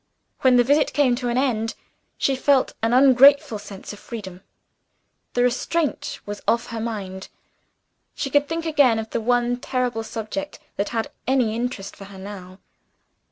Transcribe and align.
When 0.39 0.55
the 0.55 0.63
visit 0.63 0.93
came 0.93 1.15
to 1.17 1.29
an 1.29 1.37
end, 1.37 1.75
she 2.17 2.35
felt 2.35 2.73
an 2.81 2.91
ungrateful 2.91 3.59
sense 3.59 3.93
of 3.93 3.99
freedom: 3.99 4.41
the 5.33 5.43
restraint 5.43 6.21
was 6.25 6.41
off 6.47 6.65
her 6.69 6.79
mind; 6.79 7.27
she 8.15 8.31
could 8.31 8.49
think 8.49 8.65
again 8.65 8.97
of 8.97 9.11
the 9.11 9.21
one 9.21 9.57
terrible 9.57 10.01
subject 10.01 10.57
that 10.75 10.89
had 10.89 11.11
any 11.27 11.55
interest 11.55 11.95
for 11.95 12.05
her 12.05 12.17
now. 12.17 12.57